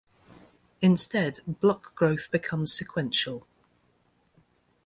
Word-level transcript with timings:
Instead, 0.81 1.41
block 1.45 1.93
growth 1.93 2.31
becomes 2.31 2.73
sequential. 2.73 3.45